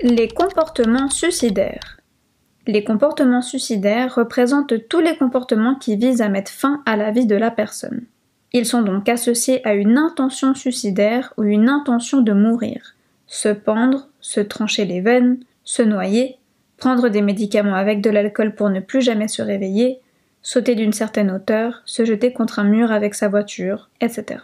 Les 0.02 0.28
comportements 0.28 1.08
suicidaires. 1.08 1.98
Les 2.66 2.84
comportements 2.84 3.42
suicidaires 3.42 4.14
représentent 4.14 4.86
tous 4.88 5.00
les 5.00 5.16
comportements 5.16 5.76
qui 5.76 5.96
visent 5.96 6.20
à 6.20 6.28
mettre 6.28 6.52
fin 6.52 6.82
à 6.84 6.96
la 6.96 7.10
vie 7.10 7.26
de 7.26 7.36
la 7.36 7.50
personne. 7.50 8.04
Ils 8.52 8.66
sont 8.66 8.82
donc 8.82 9.08
associés 9.08 9.66
à 9.66 9.74
une 9.74 9.96
intention 9.96 10.54
suicidaire 10.54 11.32
ou 11.36 11.44
une 11.44 11.68
intention 11.68 12.20
de 12.20 12.32
mourir. 12.32 12.94
Se 13.26 13.48
pendre, 13.48 14.08
se 14.20 14.40
trancher 14.40 14.84
les 14.84 15.00
veines, 15.00 15.38
se 15.62 15.82
noyer, 15.82 16.38
prendre 16.76 17.08
des 17.08 17.22
médicaments 17.22 17.74
avec 17.74 18.00
de 18.00 18.10
l'alcool 18.10 18.54
pour 18.54 18.70
ne 18.70 18.80
plus 18.80 19.02
jamais 19.02 19.28
se 19.28 19.42
réveiller, 19.42 20.00
sauter 20.42 20.74
d'une 20.74 20.92
certaine 20.92 21.30
hauteur, 21.30 21.82
se 21.84 22.04
jeter 22.04 22.32
contre 22.32 22.58
un 22.58 22.64
mur 22.64 22.90
avec 22.90 23.14
sa 23.14 23.28
voiture, 23.28 23.88
etc. 24.00 24.40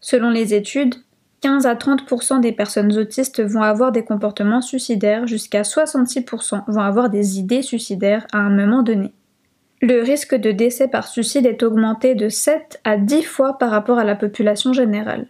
Selon 0.00 0.30
les 0.30 0.54
études, 0.54 0.94
15 1.40 1.66
à 1.66 1.74
30% 1.74 2.40
des 2.40 2.52
personnes 2.52 2.96
autistes 2.96 3.42
vont 3.42 3.62
avoir 3.62 3.92
des 3.92 4.04
comportements 4.04 4.60
suicidaires, 4.60 5.26
jusqu'à 5.26 5.62
66% 5.62 6.62
vont 6.68 6.80
avoir 6.80 7.10
des 7.10 7.38
idées 7.38 7.62
suicidaires 7.62 8.26
à 8.32 8.38
un 8.38 8.50
moment 8.50 8.82
donné. 8.82 9.12
Le 9.82 10.00
risque 10.00 10.34
de 10.34 10.52
décès 10.52 10.88
par 10.88 11.06
suicide 11.06 11.44
est 11.46 11.62
augmenté 11.62 12.14
de 12.14 12.28
7 12.28 12.80
à 12.84 12.96
10 12.96 13.22
fois 13.22 13.58
par 13.58 13.70
rapport 13.70 13.98
à 13.98 14.04
la 14.04 14.16
population 14.16 14.72
générale. 14.72 15.26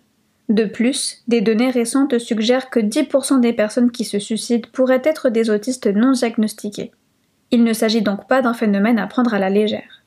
De 0.49 0.65
plus, 0.65 1.25
des 1.26 1.41
données 1.41 1.71
récentes 1.71 2.19
suggèrent 2.19 2.71
que 2.71 2.79
10% 2.79 3.41
des 3.41 3.53
personnes 3.53 3.91
qui 3.91 4.05
se 4.05 4.21
suicident 4.21 4.69
pourraient 4.73 5.03
être 5.05 5.29
des 5.29 5.50
autistes 5.50 5.88
non 5.88 6.12
diagnostiqués. 6.12 6.93
Il 7.50 7.65
ne 7.65 7.73
s'agit 7.73 8.03
donc 8.03 8.29
pas 8.29 8.43
d'un 8.43 8.55
phénomène 8.55 9.00
à 9.00 9.09
prendre 9.09 9.35
à 9.35 9.41
la 9.41 9.50
légère. 9.50 10.05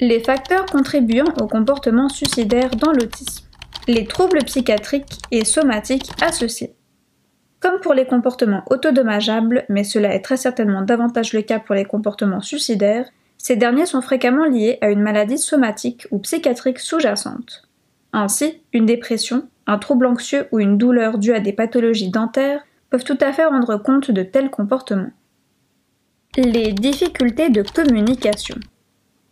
Les 0.00 0.20
facteurs 0.20 0.66
contribuant 0.66 1.32
au 1.40 1.46
comportement 1.46 2.10
suicidaire 2.10 2.70
dans 2.76 2.92
l'autisme. 2.92 3.46
Les 3.88 4.04
troubles 4.04 4.44
psychiatriques 4.44 5.20
et 5.30 5.46
somatiques 5.46 6.10
associés. 6.20 6.75
Comme 7.60 7.80
pour 7.80 7.94
les 7.94 8.06
comportements 8.06 8.64
autodommageables, 8.70 9.64
mais 9.68 9.84
cela 9.84 10.14
est 10.14 10.20
très 10.20 10.36
certainement 10.36 10.82
davantage 10.82 11.32
le 11.32 11.42
cas 11.42 11.58
pour 11.58 11.74
les 11.74 11.84
comportements 11.84 12.42
suicidaires, 12.42 13.08
ces 13.38 13.56
derniers 13.56 13.86
sont 13.86 14.02
fréquemment 14.02 14.44
liés 14.44 14.78
à 14.80 14.90
une 14.90 15.02
maladie 15.02 15.38
somatique 15.38 16.06
ou 16.10 16.18
psychiatrique 16.18 16.78
sous-jacente. 16.78 17.68
Ainsi, 18.12 18.62
une 18.72 18.86
dépression, 18.86 19.48
un 19.66 19.78
trouble 19.78 20.06
anxieux 20.06 20.48
ou 20.52 20.60
une 20.60 20.78
douleur 20.78 21.18
due 21.18 21.32
à 21.32 21.40
des 21.40 21.52
pathologies 21.52 22.10
dentaires 22.10 22.64
peuvent 22.90 23.04
tout 23.04 23.18
à 23.20 23.32
fait 23.32 23.46
rendre 23.46 23.76
compte 23.76 24.10
de 24.10 24.22
tels 24.22 24.50
comportements. 24.50 25.12
Les 26.36 26.72
difficultés 26.72 27.50
de 27.50 27.62
communication. 27.62 28.56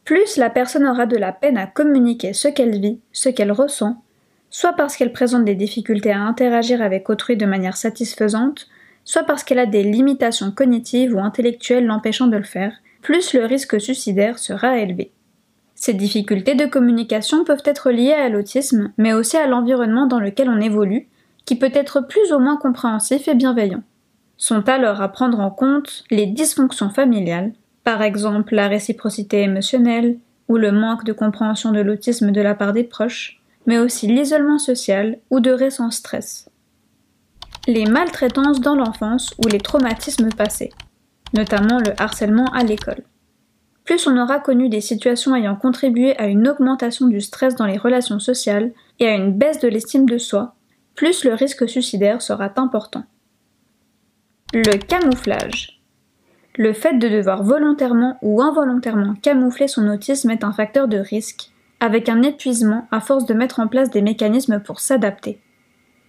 Plus 0.04 0.36
la 0.36 0.50
personne 0.50 0.86
aura 0.86 1.06
de 1.06 1.16
la 1.16 1.32
peine 1.32 1.56
à 1.56 1.66
communiquer 1.66 2.32
ce 2.32 2.48
qu'elle 2.48 2.78
vit, 2.80 3.00
ce 3.12 3.28
qu'elle 3.28 3.52
ressent, 3.52 4.02
soit 4.54 4.74
parce 4.74 4.96
qu'elle 4.96 5.10
présente 5.10 5.44
des 5.44 5.56
difficultés 5.56 6.12
à 6.12 6.20
interagir 6.20 6.80
avec 6.80 7.10
autrui 7.10 7.36
de 7.36 7.44
manière 7.44 7.76
satisfaisante, 7.76 8.68
soit 9.02 9.24
parce 9.24 9.42
qu'elle 9.42 9.58
a 9.58 9.66
des 9.66 9.82
limitations 9.82 10.52
cognitives 10.52 11.12
ou 11.12 11.18
intellectuelles 11.18 11.86
l'empêchant 11.86 12.28
de 12.28 12.36
le 12.36 12.44
faire, 12.44 12.72
plus 13.02 13.32
le 13.32 13.46
risque 13.46 13.80
suicidaire 13.80 14.38
sera 14.38 14.78
élevé. 14.78 15.10
Ces 15.74 15.92
difficultés 15.92 16.54
de 16.54 16.66
communication 16.66 17.42
peuvent 17.42 17.64
être 17.64 17.90
liées 17.90 18.12
à 18.12 18.28
l'autisme, 18.28 18.92
mais 18.96 19.12
aussi 19.12 19.36
à 19.36 19.48
l'environnement 19.48 20.06
dans 20.06 20.20
lequel 20.20 20.48
on 20.48 20.60
évolue, 20.60 21.08
qui 21.46 21.56
peut 21.56 21.72
être 21.74 22.06
plus 22.06 22.32
ou 22.32 22.38
moins 22.38 22.56
compréhensif 22.56 23.26
et 23.26 23.34
bienveillant. 23.34 23.82
Sont 24.36 24.68
alors 24.68 25.02
à 25.02 25.08
prendre 25.08 25.40
en 25.40 25.50
compte 25.50 26.04
les 26.12 26.26
dysfonctions 26.26 26.90
familiales, 26.90 27.54
par 27.82 28.02
exemple 28.02 28.54
la 28.54 28.68
réciprocité 28.68 29.42
émotionnelle 29.42 30.16
ou 30.46 30.58
le 30.58 30.70
manque 30.70 31.02
de 31.02 31.12
compréhension 31.12 31.72
de 31.72 31.80
l'autisme 31.80 32.30
de 32.30 32.40
la 32.40 32.54
part 32.54 32.72
des 32.72 32.84
proches, 32.84 33.40
mais 33.66 33.78
aussi 33.78 34.06
l'isolement 34.06 34.58
social 34.58 35.18
ou 35.30 35.40
de 35.40 35.50
récents 35.50 35.90
stress. 35.90 36.48
Les 37.66 37.86
maltraitances 37.86 38.60
dans 38.60 38.74
l'enfance 38.74 39.34
ou 39.42 39.48
les 39.48 39.60
traumatismes 39.60 40.30
passés, 40.30 40.72
notamment 41.32 41.78
le 41.78 41.92
harcèlement 42.00 42.46
à 42.52 42.62
l'école. 42.62 43.04
Plus 43.84 44.06
on 44.06 44.16
aura 44.16 44.38
connu 44.38 44.68
des 44.68 44.80
situations 44.80 45.34
ayant 45.34 45.56
contribué 45.56 46.16
à 46.18 46.26
une 46.26 46.48
augmentation 46.48 47.06
du 47.06 47.20
stress 47.20 47.54
dans 47.54 47.66
les 47.66 47.76
relations 47.76 48.18
sociales 48.18 48.72
et 48.98 49.06
à 49.06 49.14
une 49.14 49.32
baisse 49.32 49.60
de 49.60 49.68
l'estime 49.68 50.08
de 50.08 50.18
soi, 50.18 50.54
plus 50.94 51.24
le 51.24 51.34
risque 51.34 51.68
suicidaire 51.68 52.22
sera 52.22 52.50
important. 52.56 53.04
Le 54.52 54.78
camouflage. 54.78 55.80
Le 56.56 56.72
fait 56.72 56.94
de 56.94 57.08
devoir 57.08 57.42
volontairement 57.42 58.16
ou 58.22 58.40
involontairement 58.40 59.14
camoufler 59.14 59.68
son 59.68 59.88
autisme 59.88 60.30
est 60.30 60.44
un 60.44 60.52
facteur 60.52 60.86
de 60.86 60.98
risque, 60.98 61.50
avec 61.84 62.08
un 62.08 62.22
épuisement 62.22 62.88
à 62.90 63.00
force 63.00 63.26
de 63.26 63.34
mettre 63.34 63.60
en 63.60 63.68
place 63.68 63.90
des 63.90 64.00
mécanismes 64.00 64.58
pour 64.58 64.80
s'adapter. 64.80 65.38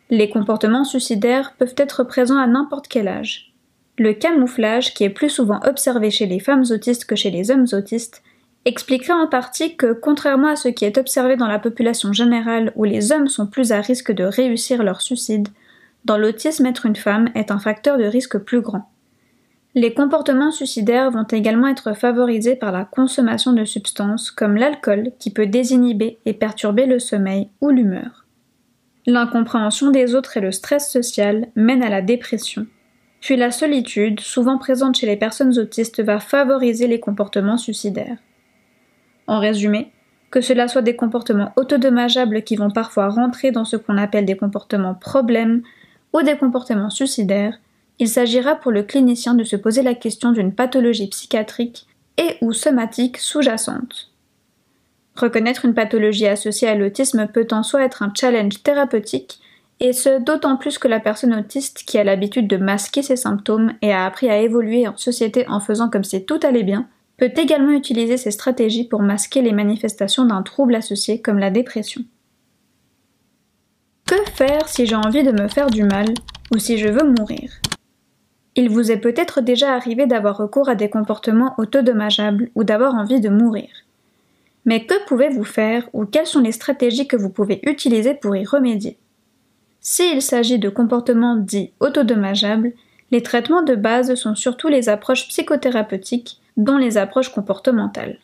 Les 0.10 0.29
comportements 0.29 0.86
suicidaires 0.86 1.53
peuvent 1.58 1.75
être 1.75 2.05
présents 2.05 2.39
à 2.39 2.48
n'importe 2.48 2.88
quel 2.88 3.10
âge. 3.10 3.51
Le 3.98 4.13
camouflage, 4.13 4.94
qui 4.94 5.03
est 5.03 5.10
plus 5.10 5.29
souvent 5.29 5.60
observé 5.65 6.12
chez 6.12 6.27
les 6.27 6.39
femmes 6.39 6.63
autistes 6.70 7.03
que 7.03 7.17
chez 7.17 7.29
les 7.29 7.51
hommes 7.51 7.65
autistes, 7.74 8.24
expliquerait 8.63 9.20
en 9.20 9.27
partie 9.27 9.75
que, 9.75 9.91
contrairement 9.91 10.48
à 10.48 10.55
ce 10.55 10.70
qui 10.70 10.86
est 10.86 10.98
observé 10.98 11.36
dans 11.36 11.48
la 11.48 11.60
population 11.60 12.13
générale 12.13 12.72
où 12.77 12.86
les 12.86 13.12
hommes 13.12 13.27
sont 13.27 13.46
plus 13.46 13.74
à 13.74 13.82
risque 13.82 14.13
de 14.13 14.24
réussir 14.24 14.82
leur 14.82 15.01
suicide, 15.01 15.50
dans 16.05 16.17
l'autisme 16.17 16.65
être 16.67 16.86
une 16.86 16.96
femme 16.96 17.27
est 17.36 17.51
un 17.51 17.60
facteur 17.60 17.98
de 17.98 18.05
risque 18.05 18.38
plus 18.38 18.62
grand. 18.62 18.89
Les 19.77 19.94
comportements 19.94 20.51
suicidaires 20.51 21.12
vont 21.12 21.27
également 21.29 21.67
être 21.67 21.94
favorisés 21.94 22.55
par 22.55 22.72
la 22.72 22.86
consommation 22.86 23.51
de 23.51 23.65
substances 23.65 24.32
comme 24.32 24.55
l'alcool 24.55 25.12
qui 25.20 25.32
peut 25.32 25.48
désinhiber 25.48 26.17
et 26.25 26.34
perturber 26.34 26.86
le 26.86 26.98
sommeil 26.98 27.50
ou 27.60 27.72
l'humeur. 27.72 28.25
L'incompréhension 29.05 29.91
des 29.91 30.15
autres 30.15 30.38
et 30.38 30.41
le 30.41 30.53
stress 30.53 30.89
social 30.89 31.48
mènent 31.58 31.84
à 31.84 31.89
la 31.89 32.01
dépression. 32.01 32.67
Puis 33.20 33.36
la 33.36 33.51
solitude, 33.51 34.22
souvent 34.22 34.58
présente 34.58 34.96
chez 34.96 35.08
les 35.08 35.17
personnes 35.17 35.60
autistes, 35.60 36.01
va 36.01 36.22
favoriser 36.22 36.88
les 36.88 37.01
comportements 37.01 37.58
suicidaires. 37.58 38.17
En 39.27 39.39
résumé, 39.39 39.91
que 40.32 40.39
cela 40.39 40.70
soit 40.70 40.84
des 40.84 40.96
comportements 40.96 41.51
autodommageables 41.58 42.44
qui 42.44 42.55
vont 42.55 42.72
parfois 42.72 43.10
rentrer 43.10 43.51
dans 43.51 43.65
ce 43.65 43.75
qu'on 43.75 43.98
appelle 43.98 44.25
des 44.25 44.38
comportements 44.38 44.96
problèmes 44.96 45.63
ou 46.13 46.22
des 46.22 46.38
comportements 46.38 46.89
suicidaires, 46.89 47.60
il 47.99 48.09
s'agira 48.09 48.55
pour 48.55 48.71
le 48.71 48.83
clinicien 48.83 49.33
de 49.33 49.43
se 49.43 49.55
poser 49.55 49.81
la 49.81 49.95
question 49.95 50.31
d'une 50.31 50.53
pathologie 50.53 51.07
psychiatrique 51.07 51.87
et 52.17 52.37
ou 52.41 52.53
somatique 52.53 53.17
sous-jacente. 53.17 54.11
Reconnaître 55.15 55.65
une 55.65 55.73
pathologie 55.73 56.27
associée 56.27 56.67
à 56.67 56.75
l'autisme 56.75 57.27
peut 57.27 57.47
en 57.51 57.63
soi 57.63 57.83
être 57.83 58.03
un 58.03 58.11
challenge 58.13 58.61
thérapeutique, 58.63 59.39
et 59.79 59.93
ce 59.93 60.21
d'autant 60.21 60.57
plus 60.57 60.77
que 60.77 60.87
la 60.87 60.99
personne 60.99 61.33
autiste 61.33 61.83
qui 61.85 61.97
a 61.97 62.03
l'habitude 62.03 62.47
de 62.47 62.57
masquer 62.57 63.01
ses 63.01 63.15
symptômes 63.15 63.73
et 63.81 63.93
a 63.93 64.05
appris 64.05 64.29
à 64.29 64.39
évoluer 64.39 64.87
en 64.87 64.95
société 64.95 65.47
en 65.47 65.59
faisant 65.59 65.89
comme 65.89 66.03
si 66.03 66.25
tout 66.25 66.39
allait 66.43 66.63
bien, 66.63 66.87
peut 67.17 67.31
également 67.35 67.71
utiliser 67.71 68.17
ces 68.17 68.31
stratégies 68.31 68.87
pour 68.87 69.01
masquer 69.01 69.41
les 69.41 69.53
manifestations 69.53 70.25
d'un 70.25 70.43
trouble 70.43 70.75
associé 70.75 71.21
comme 71.21 71.39
la 71.39 71.49
dépression. 71.49 72.03
Que 74.05 74.15
faire 74.33 74.67
si 74.67 74.85
j'ai 74.85 74.95
envie 74.95 75.23
de 75.23 75.31
me 75.31 75.47
faire 75.47 75.69
du 75.69 75.83
mal 75.83 76.07
ou 76.53 76.59
si 76.59 76.77
je 76.77 76.89
veux 76.89 77.09
mourir? 77.09 77.49
Il 78.55 78.69
vous 78.69 78.91
est 78.91 78.97
peut-être 78.97 79.41
déjà 79.41 79.74
arrivé 79.74 80.05
d'avoir 80.05 80.38
recours 80.38 80.69
à 80.69 80.75
des 80.75 80.89
comportements 80.89 81.53
autodommageables 81.57 82.50
ou 82.55 82.63
d'avoir 82.63 82.95
envie 82.95 83.19
de 83.19 83.29
mourir. 83.29 83.69
Mais 84.65 84.85
que 84.85 85.05
pouvez-vous 85.07 85.43
faire 85.43 85.88
ou 85.93 86.05
quelles 86.05 86.25
sont 86.25 86.41
les 86.41 86.51
stratégies 86.51 87.07
que 87.07 87.17
vous 87.17 87.29
pouvez 87.29 87.59
utiliser 87.63 88.13
pour 88.13 88.35
y 88.35 88.45
remédier? 88.45 88.97
S'il 89.81 90.21
s'agit 90.21 90.57
de 90.57 90.69
comportements 90.69 91.35
dits 91.35 91.71
autodommageables, 91.79 92.74
les 93.12 93.21
traitements 93.21 93.62
de 93.62 93.75
base 93.75 94.15
sont 94.15 94.33
surtout 94.33 94.67
les 94.67 94.89
approches 94.89 95.27
psychothérapeutiques, 95.27 96.41
dont 96.57 96.77
les 96.77 96.97
approches 96.97 97.29
comportementales. 97.29 98.17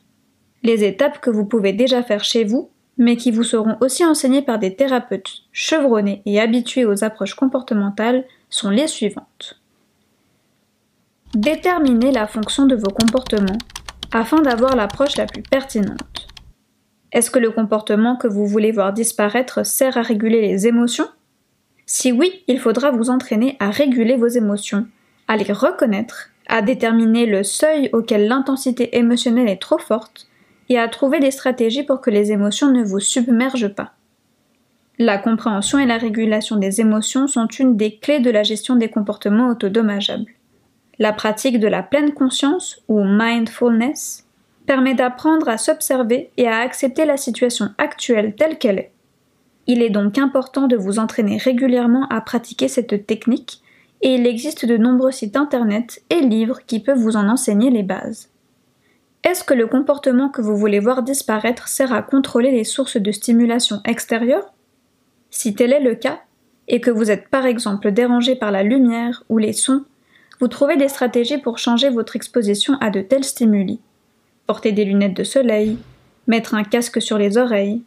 Les 0.63 0.83
étapes 0.83 1.19
que 1.21 1.29
vous 1.29 1.45
pouvez 1.45 1.73
déjà 1.73 2.01
faire 2.01 2.23
chez 2.23 2.45
vous, 2.45 2.69
mais 2.97 3.15
qui 3.15 3.31
vous 3.31 3.43
seront 3.43 3.77
aussi 3.81 4.03
enseignées 4.03 4.41
par 4.41 4.57
des 4.57 4.75
thérapeutes 4.75 5.43
chevronnés 5.51 6.21
et 6.25 6.39
habitués 6.39 6.85
aux 6.85 7.03
approches 7.03 7.35
comportementales, 7.35 8.25
sont 8.49 8.69
les 8.69 8.87
suivantes. 8.87 9.60
Déterminez 11.35 12.11
la 12.11 12.27
fonction 12.27 12.65
de 12.65 12.75
vos 12.75 12.91
comportements 12.91 13.57
afin 14.11 14.41
d'avoir 14.41 14.75
l'approche 14.75 15.15
la 15.15 15.25
plus 15.25 15.41
pertinente. 15.41 16.27
Est-ce 17.13 17.31
que 17.31 17.39
le 17.39 17.51
comportement 17.51 18.17
que 18.17 18.27
vous 18.27 18.45
voulez 18.45 18.73
voir 18.73 18.91
disparaître 18.91 19.65
sert 19.65 19.97
à 19.97 20.01
réguler 20.01 20.41
les 20.41 20.67
émotions? 20.67 21.07
Si 21.85 22.11
oui, 22.11 22.43
il 22.47 22.59
faudra 22.59 22.91
vous 22.91 23.09
entraîner 23.09 23.55
à 23.61 23.69
réguler 23.69 24.17
vos 24.17 24.27
émotions, 24.27 24.87
à 25.29 25.37
les 25.37 25.53
reconnaître, 25.53 26.31
à 26.47 26.61
déterminer 26.61 27.25
le 27.25 27.43
seuil 27.43 27.89
auquel 27.93 28.27
l'intensité 28.27 28.97
émotionnelle 28.97 29.47
est 29.47 29.61
trop 29.61 29.79
forte 29.79 30.27
et 30.67 30.77
à 30.77 30.89
trouver 30.89 31.21
des 31.21 31.31
stratégies 31.31 31.83
pour 31.83 32.01
que 32.01 32.09
les 32.09 32.33
émotions 32.33 32.71
ne 32.71 32.83
vous 32.83 32.99
submergent 32.99 33.73
pas. 33.73 33.93
La 34.99 35.17
compréhension 35.17 35.79
et 35.79 35.85
la 35.85 35.97
régulation 35.97 36.57
des 36.57 36.81
émotions 36.81 37.27
sont 37.27 37.47
une 37.47 37.77
des 37.77 37.95
clés 37.99 38.19
de 38.19 38.29
la 38.29 38.43
gestion 38.43 38.75
des 38.75 38.89
comportements 38.89 39.47
autodommageables. 39.47 40.33
La 41.01 41.13
pratique 41.13 41.59
de 41.59 41.67
la 41.67 41.81
pleine 41.81 42.13
conscience 42.13 42.79
ou 42.87 43.03
mindfulness 43.03 44.27
permet 44.67 44.93
d'apprendre 44.93 45.49
à 45.49 45.57
s'observer 45.57 46.29
et 46.37 46.47
à 46.47 46.59
accepter 46.59 47.05
la 47.05 47.17
situation 47.17 47.69
actuelle 47.79 48.35
telle 48.35 48.59
qu'elle 48.59 48.77
est. 48.77 48.91
Il 49.65 49.81
est 49.81 49.89
donc 49.89 50.19
important 50.19 50.67
de 50.67 50.77
vous 50.77 50.99
entraîner 50.99 51.37
régulièrement 51.37 52.05
à 52.11 52.21
pratiquer 52.21 52.67
cette 52.67 53.07
technique 53.07 53.63
et 54.03 54.13
il 54.13 54.27
existe 54.27 54.67
de 54.67 54.77
nombreux 54.77 55.11
sites 55.11 55.37
internet 55.37 56.03
et 56.11 56.19
livres 56.19 56.59
qui 56.67 56.79
peuvent 56.79 56.99
vous 56.99 57.15
en 57.15 57.29
enseigner 57.29 57.71
les 57.71 57.81
bases. 57.81 58.29
Est-ce 59.23 59.43
que 59.43 59.55
le 59.55 59.65
comportement 59.65 60.29
que 60.29 60.43
vous 60.43 60.55
voulez 60.55 60.79
voir 60.79 61.01
disparaître 61.01 61.67
sert 61.67 61.93
à 61.93 62.03
contrôler 62.03 62.51
les 62.51 62.63
sources 62.63 62.97
de 62.97 63.11
stimulation 63.11 63.81
extérieure? 63.85 64.53
Si 65.31 65.55
tel 65.55 65.73
est 65.73 65.81
le 65.81 65.95
cas, 65.95 66.21
et 66.67 66.79
que 66.79 66.91
vous 66.91 67.09
êtes 67.09 67.27
par 67.29 67.47
exemple 67.47 67.91
dérangé 67.91 68.35
par 68.35 68.51
la 68.51 68.61
lumière 68.61 69.23
ou 69.29 69.39
les 69.39 69.53
sons 69.53 69.83
vous 70.41 70.47
trouvez 70.47 70.75
des 70.75 70.87
stratégies 70.87 71.37
pour 71.37 71.59
changer 71.59 71.91
votre 71.91 72.15
exposition 72.15 72.75
à 72.81 72.89
de 72.89 73.01
tels 73.01 73.23
stimuli. 73.23 73.79
Porter 74.47 74.71
des 74.71 74.85
lunettes 74.85 75.15
de 75.15 75.23
soleil, 75.23 75.77
mettre 76.25 76.55
un 76.55 76.63
casque 76.63 76.99
sur 76.99 77.19
les 77.19 77.37
oreilles. 77.37 77.83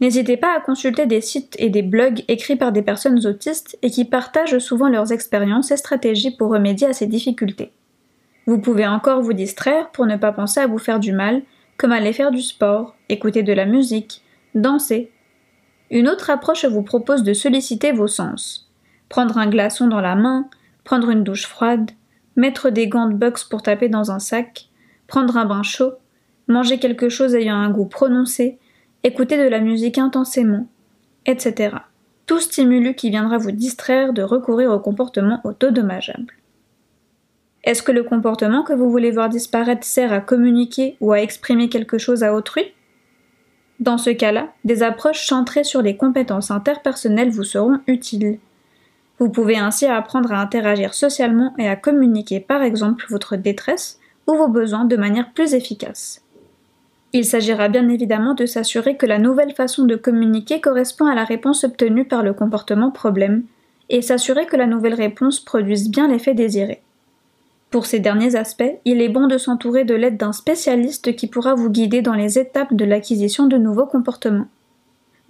N'hésitez 0.00 0.36
pas 0.36 0.54
à 0.54 0.60
consulter 0.60 1.06
des 1.06 1.20
sites 1.20 1.54
et 1.60 1.70
des 1.70 1.82
blogs 1.82 2.24
écrits 2.26 2.56
par 2.56 2.72
des 2.72 2.82
personnes 2.82 3.24
autistes 3.24 3.78
et 3.82 3.90
qui 3.90 4.04
partagent 4.04 4.58
souvent 4.58 4.88
leurs 4.88 5.12
expériences 5.12 5.70
et 5.70 5.76
stratégies 5.76 6.36
pour 6.36 6.50
remédier 6.50 6.88
à 6.88 6.92
ces 6.92 7.06
difficultés. 7.06 7.70
Vous 8.46 8.58
pouvez 8.58 8.86
encore 8.86 9.22
vous 9.22 9.32
distraire 9.32 9.90
pour 9.90 10.06
ne 10.06 10.16
pas 10.16 10.32
penser 10.32 10.58
à 10.58 10.66
vous 10.66 10.78
faire 10.78 10.98
du 10.98 11.12
mal, 11.12 11.42
comme 11.76 11.92
aller 11.92 12.12
faire 12.12 12.32
du 12.32 12.42
sport, 12.42 12.96
écouter 13.08 13.44
de 13.44 13.52
la 13.52 13.64
musique, 13.64 14.22
danser. 14.56 15.12
Une 15.92 16.08
autre 16.08 16.30
approche 16.30 16.64
vous 16.64 16.82
propose 16.82 17.22
de 17.22 17.32
solliciter 17.32 17.92
vos 17.92 18.08
sens. 18.08 18.68
Prendre 19.08 19.38
un 19.38 19.46
glaçon 19.46 19.86
dans 19.86 20.00
la 20.00 20.16
main, 20.16 20.48
prendre 20.86 21.10
une 21.10 21.24
douche 21.24 21.46
froide, 21.46 21.90
mettre 22.36 22.70
des 22.70 22.86
gants 22.86 23.08
de 23.08 23.14
boxe 23.14 23.44
pour 23.44 23.60
taper 23.60 23.90
dans 23.90 24.12
un 24.12 24.20
sac, 24.20 24.68
prendre 25.08 25.36
un 25.36 25.44
bain 25.44 25.64
chaud, 25.64 25.94
manger 26.46 26.78
quelque 26.78 27.08
chose 27.08 27.34
ayant 27.34 27.56
un 27.56 27.70
goût 27.70 27.86
prononcé, 27.86 28.58
écouter 29.02 29.36
de 29.36 29.48
la 29.48 29.60
musique 29.60 29.98
intensément, 29.98 30.68
etc. 31.26 31.76
Tout 32.26 32.38
stimulus 32.38 32.94
qui 32.94 33.10
viendra 33.10 33.36
vous 33.36 33.50
distraire 33.50 34.12
de 34.12 34.22
recourir 34.22 34.70
au 34.70 34.78
comportement 34.78 35.40
autodommageable. 35.42 36.34
Est-ce 37.64 37.82
que 37.82 37.92
le 37.92 38.04
comportement 38.04 38.62
que 38.62 38.72
vous 38.72 38.88
voulez 38.88 39.10
voir 39.10 39.28
disparaître 39.28 39.84
sert 39.84 40.12
à 40.12 40.20
communiquer 40.20 40.96
ou 41.00 41.12
à 41.12 41.20
exprimer 41.20 41.68
quelque 41.68 41.98
chose 41.98 42.22
à 42.22 42.32
autrui? 42.32 42.72
Dans 43.80 43.98
ce 43.98 44.10
cas-là, 44.10 44.52
des 44.64 44.84
approches 44.84 45.26
centrées 45.26 45.64
sur 45.64 45.82
les 45.82 45.96
compétences 45.96 46.52
interpersonnelles 46.52 47.30
vous 47.30 47.42
seront 47.42 47.80
utiles. 47.88 48.38
Vous 49.18 49.30
pouvez 49.30 49.56
ainsi 49.56 49.86
apprendre 49.86 50.32
à 50.32 50.40
interagir 50.40 50.94
socialement 50.94 51.54
et 51.58 51.68
à 51.68 51.76
communiquer 51.76 52.40
par 52.40 52.62
exemple 52.62 53.06
votre 53.08 53.36
détresse 53.36 53.98
ou 54.26 54.34
vos 54.34 54.48
besoins 54.48 54.84
de 54.84 54.96
manière 54.96 55.32
plus 55.32 55.54
efficace. 55.54 56.22
Il 57.12 57.24
s'agira 57.24 57.68
bien 57.68 57.88
évidemment 57.88 58.34
de 58.34 58.44
s'assurer 58.44 58.96
que 58.96 59.06
la 59.06 59.18
nouvelle 59.18 59.54
façon 59.54 59.84
de 59.84 59.96
communiquer 59.96 60.60
correspond 60.60 61.06
à 61.06 61.14
la 61.14 61.24
réponse 61.24 61.64
obtenue 61.64 62.04
par 62.04 62.22
le 62.22 62.34
comportement 62.34 62.90
problème, 62.90 63.44
et 63.88 64.02
s'assurer 64.02 64.46
que 64.46 64.56
la 64.56 64.66
nouvelle 64.66 64.94
réponse 64.94 65.40
produise 65.40 65.88
bien 65.88 66.08
l'effet 66.08 66.34
désiré. 66.34 66.82
Pour 67.70 67.86
ces 67.86 68.00
derniers 68.00 68.36
aspects, 68.36 68.80
il 68.84 69.00
est 69.00 69.08
bon 69.08 69.28
de 69.28 69.38
s'entourer 69.38 69.84
de 69.84 69.94
l'aide 69.94 70.16
d'un 70.16 70.32
spécialiste 70.32 71.14
qui 71.16 71.26
pourra 71.26 71.54
vous 71.54 71.70
guider 71.70 72.02
dans 72.02 72.14
les 72.14 72.38
étapes 72.38 72.74
de 72.74 72.84
l'acquisition 72.84 73.46
de 73.46 73.56
nouveaux 73.56 73.86
comportements. 73.86 74.48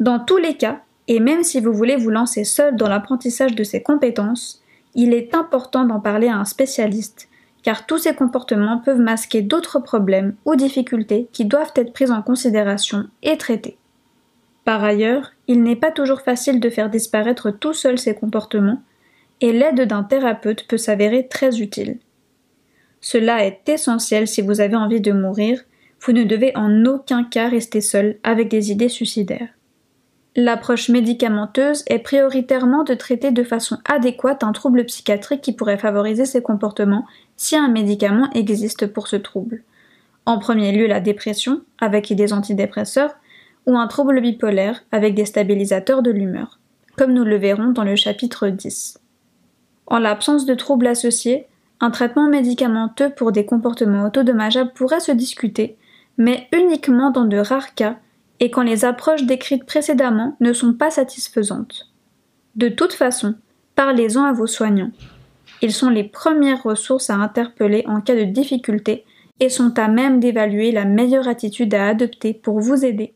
Dans 0.01 0.19
tous 0.19 0.37
les 0.39 0.57
cas, 0.57 0.81
et 1.09 1.21
même 1.21 1.43
si 1.43 1.61
vous 1.61 1.73
voulez 1.73 1.97
vous 1.97 2.11
lancer 2.11 2.45
seul 2.45 2.77
dans 2.77 2.89
l'apprentissage 2.89 3.55
de 3.55 3.65
ces 3.65 3.83
compétences, 3.83 4.63
il 4.95 5.15
est 5.15 5.35
important 5.35 5.85
d'en 5.85 6.01
parler 6.01 6.29
à 6.29 6.37
un 6.37 6.45
spécialiste, 6.45 7.29
car 7.63 7.87
tous 7.87 7.99
ces 7.99 8.15
comportements 8.15 8.79
peuvent 8.79 9.01
masquer 9.01 9.43
d'autres 9.43 9.79
problèmes 9.79 10.35
ou 10.45 10.57
difficultés 10.57 11.29
qui 11.33 11.45
doivent 11.45 11.73
être 11.77 11.93
prises 11.93 12.11
en 12.11 12.23
considération 12.23 13.09
et 13.23 13.37
traitées. 13.37 13.77
Par 14.65 14.83
ailleurs, 14.83 15.33
il 15.47 15.63
n'est 15.63 15.77
pas 15.77 15.93
toujours 15.93 16.23
facile 16.23 16.59
de 16.59 16.71
faire 16.71 16.91
disparaître 16.91 17.51
tout 17.51 17.75
seul 17.75 17.99
ces 17.99 18.15
comportements, 18.15 18.83
et 19.41 19.53
l'aide 19.53 19.83
d'un 19.83 20.03
thérapeute 20.03 20.67
peut 20.67 20.79
s'avérer 20.79 21.29
très 21.29 21.61
utile. 21.61 21.99
Cela 23.01 23.45
est 23.45 23.69
essentiel 23.69 24.27
si 24.27 24.43
vous 24.43 24.61
avez 24.61 24.77
envie 24.77 25.01
de 25.01 25.13
mourir, 25.13 25.63
vous 26.01 26.13
ne 26.13 26.25
devez 26.25 26.57
en 26.57 26.85
aucun 26.85 27.23
cas 27.25 27.49
rester 27.49 27.81
seul 27.81 28.17
avec 28.23 28.49
des 28.49 28.71
idées 28.73 28.89
suicidaires. 28.89 29.56
L'approche 30.39 30.91
médicamenteuse 30.91 31.83
est 31.87 31.99
prioritairement 31.99 32.85
de 32.85 32.93
traiter 32.93 33.31
de 33.31 33.43
façon 33.43 33.79
adéquate 33.87 34.45
un 34.45 34.53
trouble 34.53 34.85
psychiatrique 34.85 35.41
qui 35.41 35.55
pourrait 35.55 35.79
favoriser 35.79 36.27
ces 36.27 36.43
comportements 36.43 37.07
si 37.39 37.57
un 37.57 37.69
médicament 37.69 38.29
existe 38.35 38.87
pour 38.87 39.09
ce 39.09 39.17
trouble. 39.17 39.63
En 40.27 40.39
premier 40.39 40.73
lieu 40.73 40.87
la 40.87 41.01
dépression, 41.01 41.63
avec 41.81 42.13
des 42.13 42.35
antidépresseurs, 42.35 43.15
ou 43.65 43.79
un 43.79 43.87
trouble 43.87 44.21
bipolaire, 44.21 44.85
avec 44.93 45.15
des 45.15 45.25
stabilisateurs 45.25 46.03
de 46.03 46.11
l'humeur, 46.11 46.59
comme 46.99 47.15
nous 47.15 47.25
le 47.25 47.37
verrons 47.37 47.71
dans 47.71 47.85
le 47.85 47.97
chapitre 47.97 48.49
10. 48.49 49.01
En 49.87 49.99
l'absence 49.99 50.45
de 50.45 50.55
troubles 50.55 50.87
associés, 50.87 51.47
un 51.81 51.91
traitement 51.91 52.29
médicamenteux 52.29 53.09
pour 53.09 53.33
des 53.33 53.47
comportements 53.47 54.05
autodommageables 54.05 54.73
pourrait 54.75 55.01
se 55.01 55.13
discuter, 55.13 55.79
mais 56.19 56.47
uniquement 56.53 57.11
dans 57.11 57.25
de 57.25 57.39
rares 57.39 57.75
cas 57.75 57.97
et 58.41 58.51
quand 58.51 58.63
les 58.63 58.85
approches 58.85 59.25
décrites 59.25 59.65
précédemment 59.65 60.37
ne 60.41 60.53
sont 60.53 60.75
pas 60.75 60.91
satisfaisantes. 60.91 61.93
De 62.55 62.69
toute 62.69 62.93
façon, 62.93 63.35
parlez-en 63.75 64.25
à 64.25 64.33
vos 64.33 64.47
soignants. 64.47 64.93
Ils 65.63 65.73
sont 65.73 65.91
les 65.91 66.05
premières 66.05 66.63
ressources 66.63 67.11
à 67.11 67.15
interpeller 67.15 67.85
en 67.87 68.01
cas 68.01 68.15
de 68.15 68.25
difficulté 68.25 69.05
et 69.41 69.49
sont 69.49 69.79
à 69.79 69.89
même 69.89 70.21
d'évaluer 70.21 70.73
la 70.73 70.85
meilleure 70.85 71.29
attitude 71.29 71.75
à 71.75 71.89
adopter 71.89 72.35
pour 72.35 72.61
vous 72.61 72.85
aider. 72.85 73.15